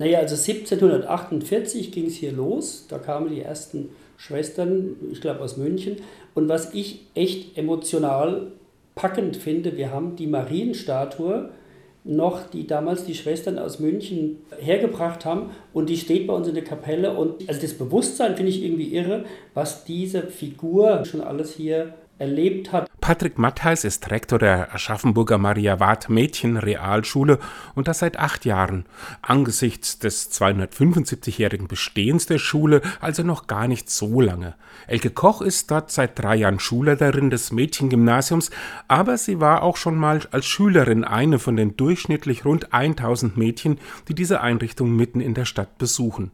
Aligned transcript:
Naja, 0.00 0.20
also 0.20 0.34
1748 0.34 1.92
ging 1.92 2.06
es 2.06 2.14
hier 2.14 2.32
los. 2.32 2.86
Da 2.88 2.96
kamen 2.96 3.28
die 3.28 3.42
ersten 3.42 3.90
Schwestern, 4.16 4.96
ich 5.12 5.20
glaube 5.20 5.40
aus 5.40 5.58
München. 5.58 5.96
Und 6.34 6.48
was 6.48 6.72
ich 6.72 7.06
echt 7.14 7.58
emotional 7.58 8.50
packend 8.94 9.36
finde, 9.36 9.76
wir 9.76 9.92
haben 9.92 10.16
die 10.16 10.26
Marienstatue 10.26 11.50
noch, 12.04 12.48
die 12.48 12.66
damals 12.66 13.04
die 13.04 13.14
Schwestern 13.14 13.58
aus 13.58 13.78
München 13.78 14.38
hergebracht 14.58 15.26
haben 15.26 15.50
und 15.74 15.90
die 15.90 15.98
steht 15.98 16.26
bei 16.26 16.32
uns 16.32 16.48
in 16.48 16.54
der 16.54 16.64
Kapelle 16.64 17.14
und 17.14 17.46
also 17.46 17.60
das 17.60 17.74
Bewusstsein 17.74 18.36
finde 18.36 18.52
ich 18.52 18.62
irgendwie 18.62 18.94
irre, 18.94 19.26
was 19.52 19.84
diese 19.84 20.22
Figur 20.22 21.04
schon 21.04 21.20
alles 21.20 21.54
hier 21.56 21.92
erlebt 22.18 22.72
hat. 22.72 22.88
Patrick 23.10 23.38
Mattheis 23.38 23.82
ist 23.82 24.08
Rektor 24.12 24.38
der 24.38 24.72
Aschaffenburger 24.72 25.36
Maria 25.36 25.80
Ward 25.80 26.08
Mädchen 26.08 26.56
Realschule 26.56 27.40
und 27.74 27.88
das 27.88 27.98
seit 27.98 28.16
acht 28.16 28.44
Jahren. 28.44 28.84
Angesichts 29.20 29.98
des 29.98 30.30
275-jährigen 30.30 31.66
Bestehens 31.66 32.26
der 32.26 32.38
Schule 32.38 32.82
also 33.00 33.24
noch 33.24 33.48
gar 33.48 33.66
nicht 33.66 33.90
so 33.90 34.20
lange. 34.20 34.54
Elke 34.86 35.10
Koch 35.10 35.42
ist 35.42 35.72
dort 35.72 35.90
seit 35.90 36.20
drei 36.20 36.36
Jahren 36.36 36.60
Schulleiterin 36.60 37.30
des 37.30 37.50
Mädchengymnasiums, 37.50 38.52
aber 38.86 39.18
sie 39.18 39.40
war 39.40 39.64
auch 39.64 39.76
schon 39.76 39.96
mal 39.96 40.20
als 40.30 40.46
Schülerin 40.46 41.02
eine 41.02 41.40
von 41.40 41.56
den 41.56 41.76
durchschnittlich 41.76 42.44
rund 42.44 42.72
1000 42.72 43.36
Mädchen, 43.36 43.80
die 44.06 44.14
diese 44.14 44.40
Einrichtung 44.40 44.94
mitten 44.94 45.20
in 45.20 45.34
der 45.34 45.46
Stadt 45.46 45.78
besuchen. 45.78 46.30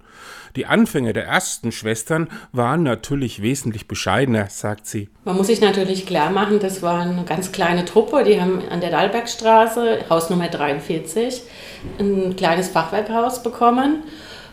Die 0.57 0.67
Anfänge 0.67 1.15
der 1.15 1.27
ersten 1.27 1.73
Schwestern 1.73 2.29
waren 2.53 2.83
natürlich 2.83 3.41
wesentlich 3.41 3.89
bescheidener, 3.89 4.49
sagt 4.51 4.87
sie. 4.87 5.09
Man 5.25 5.37
muss 5.37 5.49
sich 5.49 5.61
natürlich 5.61 6.07
klar 6.07 6.31
machen, 6.31 6.61
das 6.67 6.83
war 6.83 7.01
eine 7.01 7.23
ganz 7.23 7.53
kleine 7.53 7.85
Truppe, 7.85 8.25
die 8.25 8.41
haben 8.41 8.61
an 8.71 8.81
der 8.81 8.91
Dahlbergstraße, 8.91 10.01
Haus 10.11 10.31
Nummer 10.31 10.49
43, 10.49 11.43
ein 12.01 12.35
kleines 12.35 12.69
Fachwerkhaus 12.69 13.45
bekommen. 13.45 14.03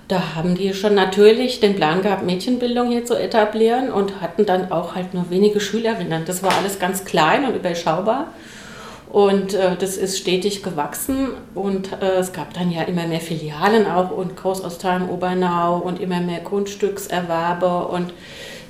Da 0.08 0.36
haben 0.36 0.53
die 0.53 0.76
schon 0.76 0.94
natürlich 0.94 1.59
den 1.59 1.76
Plan 1.76 2.03
gehabt, 2.03 2.23
Mädchenbildung 2.23 2.92
hier 2.92 3.03
zu 3.03 3.16
etablieren 3.16 3.92
und 3.92 4.22
hatten 4.22 4.45
dann 4.45 4.72
auch 4.72 4.94
halt 4.94 5.16
nur 5.16 5.31
wenige 5.31 5.59
Schülerinnen. 5.59 6.23
Das 6.25 6.44
war 6.44 6.55
alles 6.55 6.78
ganz 6.78 7.03
klein 7.03 7.45
und 7.45 7.55
überschaubar. 7.55 8.27
Und 9.09 9.55
äh, 9.55 9.75
das 9.75 9.98
ist 9.98 10.17
stetig 10.17 10.61
gewachsen 10.61 11.30
und 11.55 11.94
äh, 11.94 12.17
es 12.17 12.33
gab 12.33 12.53
dann 12.53 12.72
ja 12.72 12.83
immer 12.83 13.08
mehr 13.08 13.22
Filialen 13.22 13.88
auch 13.88 14.11
und 14.11 14.36
Großostheim, 14.36 15.09
Obernau 15.09 15.77
und 15.77 16.00
immer 16.00 16.20
mehr 16.20 16.39
Grundstückserwerbe 16.42 17.88
und 17.88 18.14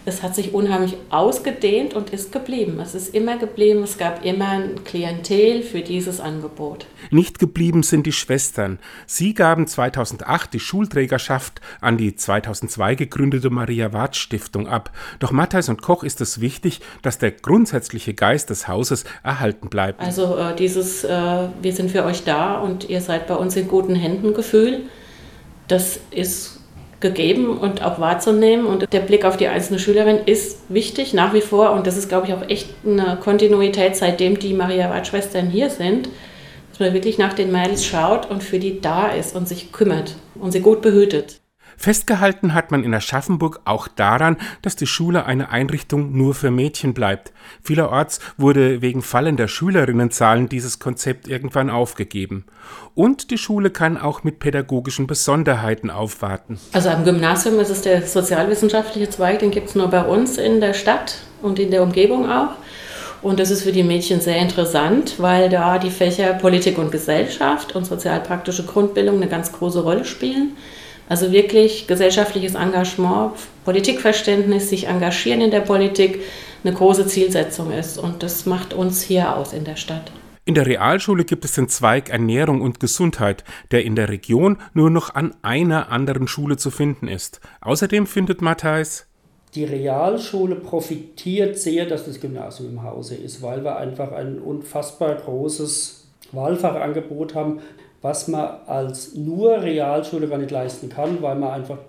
es 0.06 0.22
hat 0.22 0.36
sich 0.36 0.54
unheimlich 0.54 0.98
ausgedehnt 1.10 1.94
und 1.94 2.10
ist 2.10 2.32
geblieben. 2.32 2.80
Es 2.82 2.94
ist 2.94 3.14
immer 3.14 3.38
geblieben, 3.38 3.84
es 3.84 3.98
gab 3.98 4.26
immer 4.26 4.50
ein 4.50 4.84
Klientel 4.84 5.62
für 5.62 5.82
dieses 5.82 6.20
Angebot. 6.20 6.86
Nicht 7.10 7.40
geblieben 7.40 7.84
sind 7.84 8.06
die 8.06 8.12
Schwestern. 8.12 8.80
Sie 9.06 9.34
gaben 9.34 9.66
2008 9.66 10.54
die 10.54 10.60
Schulträgerschaft 10.60 11.62
an 11.80 11.98
die 11.98 12.16
2002 12.16 12.96
gegründete 12.96 13.50
Maria 13.50 13.94
Ward 13.94 14.16
Stiftung 14.16 14.68
ab. 14.68 14.92
Doch 15.20 15.32
Matthijs 15.32 15.70
und 15.70 15.82
Koch 15.82 16.04
ist 16.04 16.20
es 16.22 16.42
wichtig, 16.42 16.82
dass 17.02 17.18
der 17.18 17.32
grundsätzliche 17.32 18.14
Geist 18.14 18.50
des 18.50 18.68
Hauses 18.68 19.06
erhalten 19.24 19.70
bleibt. 19.70 20.02
Also 20.02 20.38
äh, 20.38 20.56
dieses 20.56 21.04
äh, 21.04 21.48
Wir 21.62 21.74
sind 21.74 21.92
für 21.92 22.04
euch 22.04 22.24
da 22.24 22.60
und 22.60 22.90
ihr 22.90 23.02
seid 23.02 23.28
bei 23.28 23.36
uns 23.36 23.56
in 23.56 23.68
guten 23.68 23.96
Händen 23.96 24.34
Gefühl, 24.34 24.82
das 25.68 26.00
ist 26.12 26.63
gegeben 27.04 27.56
und 27.56 27.84
auch 27.84 28.00
wahrzunehmen. 28.00 28.66
Und 28.66 28.92
der 28.92 29.02
Blick 29.02 29.26
auf 29.26 29.38
die 29.38 29.48
einzelne 29.48 29.78
Schülerin 29.78 30.20
ist 30.26 30.62
wichtig 30.70 31.14
nach 31.14 31.36
wie 31.36 31.42
vor. 31.42 31.72
Und 31.72 31.86
das 31.86 31.98
ist, 31.98 32.10
glaube 32.10 32.26
ich, 32.26 32.34
auch 32.34 32.50
echt 32.50 32.70
eine 32.84 33.20
Kontinuität, 33.22 33.96
seitdem 33.96 34.40
die 34.40 34.56
Maria-Wart-Schwestern 34.56 35.48
hier 35.48 35.70
sind, 35.70 36.10
dass 36.72 36.80
man 36.80 36.94
wirklich 36.96 37.20
nach 37.20 37.34
den 37.34 37.52
Mädels 37.52 37.86
schaut 37.86 38.32
und 38.32 38.44
für 38.44 38.58
die 38.58 38.82
da 38.82 39.10
ist 39.10 39.36
und 39.36 39.48
sich 39.48 39.72
kümmert 39.72 40.16
und 40.34 40.52
sie 40.52 40.62
gut 40.62 40.82
behütet. 40.82 41.43
Festgehalten 41.78 42.54
hat 42.54 42.72
man 42.72 42.84
in 42.84 42.94
Aschaffenburg 42.94 43.62
auch 43.66 43.88
daran, 43.88 44.38
dass 44.62 44.76
die 44.76 44.88
Schule 44.88 45.26
eine 45.26 45.50
Einrichtung 45.50 46.16
nur 46.16 46.34
für 46.34 46.52
Mädchen 46.52 46.94
bleibt. 46.94 47.32
Vielerorts 47.62 48.20
wurde 48.38 48.82
wegen 48.82 49.02
fallender 49.02 49.48
Schülerinnenzahlen 49.48 50.50
dieses 50.50 50.80
Konzept 50.80 51.28
irgendwann 51.28 51.70
aufgegeben. 51.70 52.46
Und 52.96 53.32
die 53.32 53.38
Schule 53.38 53.70
kann 53.70 53.98
auch 53.98 54.24
mit 54.24 54.40
pädagogischen 54.40 55.08
Besonderheiten 55.08 55.90
aufwarten. 55.90 56.60
Also 56.74 56.90
am 56.90 57.04
Gymnasium 57.04 57.60
ist 57.60 57.70
es 57.70 57.82
der 57.82 58.04
sozialwissenschaftliche 58.04 59.10
Zweig, 59.10 59.40
den 59.40 59.52
gibt 59.52 59.70
es 59.70 59.76
nur 59.76 59.88
bei 59.88 60.04
uns 60.04 60.38
in 60.38 60.62
der 60.62 60.74
Stadt 60.74 61.18
und 61.42 61.60
in 61.60 61.72
der 61.72 61.84
Umgebung 61.84 62.30
auch. 62.30 62.52
Und 63.24 63.40
das 63.40 63.52
ist 63.52 63.64
für 63.64 63.72
die 63.72 63.84
Mädchen 63.84 64.20
sehr 64.20 64.38
interessant, 64.38 65.16
weil 65.18 65.50
da 65.50 65.80
die 65.80 65.92
Fächer 65.92 66.34
Politik 66.34 66.78
und 66.78 66.92
Gesellschaft 66.92 67.74
und 67.74 67.86
sozialpraktische 67.86 68.66
Grundbildung 68.66 69.16
eine 69.16 69.30
ganz 69.30 69.54
große 69.54 69.82
Rolle 69.82 70.04
spielen. 70.04 70.58
Also 71.10 71.32
wirklich 71.32 71.88
gesellschaftliches 71.88 72.56
Engagement, 72.56 73.34
Politikverständnis, 73.66 74.70
sich 74.70 74.88
engagieren 74.88 75.42
in 75.42 75.52
der 75.52 75.62
Politik 75.62 76.22
eine 76.64 76.74
große 76.74 77.08
Zielsetzung 77.08 77.72
ist. 77.72 77.98
Und 77.98 78.24
das 78.24 78.46
macht 78.46 78.74
uns 78.74 79.02
hier 79.02 79.36
aus 79.36 79.54
in 79.54 79.66
der 79.66 79.76
Stadt. 79.76 80.12
In 80.46 80.56
der 80.56 80.66
Realschule 80.66 81.24
gibt 81.24 81.46
es 81.46 81.54
den 81.54 81.70
Zweig 81.70 82.10
Ernährung 82.10 82.62
und 82.62 82.80
Gesundheit, 82.80 83.46
der 83.72 83.86
in 83.86 83.96
der 83.96 84.10
Region 84.10 84.58
nur 84.74 84.90
noch 84.90 85.16
an 85.16 85.34
einer 85.42 85.90
anderen 85.90 86.28
Schule 86.28 86.58
zu 86.58 86.70
finden 86.70 87.08
ist. 87.08 87.40
Außerdem 87.62 88.08
findet 88.08 88.42
Matthijs, 88.42 89.08
die 89.56 89.66
Realschule 89.66 90.56
profitiert 90.56 91.60
sehr, 91.60 91.86
dass 91.86 92.06
das 92.06 92.20
Gymnasium 92.20 92.72
im 92.72 92.84
Hause 92.84 93.16
ist, 93.16 93.44
weil 93.44 93.64
wir 93.64 93.78
einfach 93.78 94.12
ein 94.12 94.40
unfassbar 94.40 95.14
großes 95.16 96.08
Wahlfachangebot 96.32 97.36
haben 97.36 97.60
was 98.04 98.28
man 98.28 98.58
als 98.68 99.16
nur 99.16 99.64
Realschule 99.64 100.28
gar 100.28 100.38
nicht 100.38 100.52
leisten 100.52 100.90
kann, 100.90 101.22
weil 101.22 101.36
man 101.36 101.52
einfach 101.52 101.80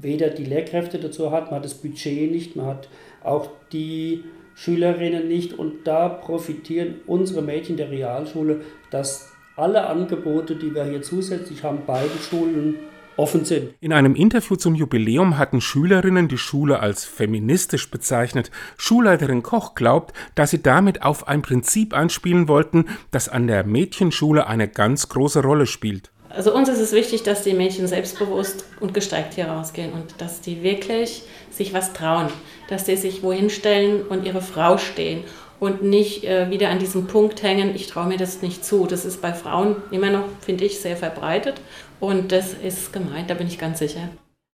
weder 0.00 0.30
die 0.30 0.44
Lehrkräfte 0.44 0.98
dazu 0.98 1.30
hat, 1.30 1.46
man 1.46 1.56
hat 1.56 1.64
das 1.64 1.74
Budget 1.74 2.32
nicht, 2.32 2.56
man 2.56 2.66
hat 2.66 2.88
auch 3.22 3.48
die 3.70 4.24
Schülerinnen 4.54 5.28
nicht 5.28 5.52
und 5.52 5.86
da 5.86 6.08
profitieren 6.08 6.96
unsere 7.06 7.42
Mädchen 7.42 7.76
der 7.76 7.90
Realschule, 7.90 8.62
dass 8.90 9.30
alle 9.54 9.86
Angebote, 9.86 10.56
die 10.56 10.74
wir 10.74 10.84
hier 10.84 11.02
zusätzlich 11.02 11.62
haben, 11.62 11.84
beiden 11.86 12.18
Schulen 12.18 12.76
offen 13.22 13.44
sind. 13.44 13.74
In 13.80 13.92
einem 13.92 14.14
Interview 14.14 14.56
zum 14.56 14.74
Jubiläum 14.74 15.38
hatten 15.38 15.60
Schülerinnen 15.60 16.28
die 16.28 16.38
Schule 16.38 16.80
als 16.80 17.04
feministisch 17.04 17.90
bezeichnet. 17.90 18.50
Schulleiterin 18.76 19.42
Koch 19.42 19.74
glaubt, 19.74 20.12
dass 20.34 20.50
sie 20.50 20.62
damit 20.62 21.02
auf 21.02 21.28
ein 21.28 21.42
Prinzip 21.42 21.94
anspielen 21.94 22.48
wollten, 22.48 22.86
das 23.12 23.28
an 23.28 23.46
der 23.46 23.64
Mädchenschule 23.64 24.46
eine 24.46 24.68
ganz 24.68 25.08
große 25.08 25.42
Rolle 25.42 25.66
spielt. 25.66 26.10
Also 26.28 26.54
uns 26.54 26.68
ist 26.68 26.80
es 26.80 26.92
wichtig, 26.92 27.22
dass 27.22 27.42
die 27.42 27.52
Mädchen 27.52 27.86
selbstbewusst 27.86 28.64
und 28.80 28.94
gestärkt 28.94 29.34
hier 29.34 29.46
rausgehen 29.46 29.92
und 29.92 30.14
dass 30.18 30.40
die 30.40 30.62
wirklich 30.62 31.22
sich 31.50 31.74
was 31.74 31.92
trauen, 31.92 32.28
dass 32.68 32.86
sie 32.86 32.96
sich 32.96 33.22
wohin 33.22 33.50
stellen 33.50 34.02
und 34.06 34.24
ihre 34.24 34.40
Frau 34.40 34.78
stehen 34.78 35.24
und 35.62 35.84
nicht 35.84 36.24
äh, 36.24 36.50
wieder 36.50 36.70
an 36.70 36.80
diesem 36.80 37.06
Punkt 37.06 37.44
hängen, 37.44 37.76
ich 37.76 37.86
traue 37.86 38.08
mir 38.08 38.16
das 38.16 38.42
nicht 38.42 38.64
zu. 38.64 38.88
Das 38.88 39.04
ist 39.04 39.22
bei 39.22 39.32
Frauen 39.32 39.76
immer 39.92 40.10
noch, 40.10 40.24
finde 40.40 40.64
ich, 40.64 40.80
sehr 40.80 40.96
verbreitet 40.96 41.60
und 42.00 42.32
das 42.32 42.52
ist 42.52 42.92
gemeint, 42.92 43.30
da 43.30 43.34
bin 43.34 43.46
ich 43.46 43.60
ganz 43.60 43.78
sicher. 43.78 44.08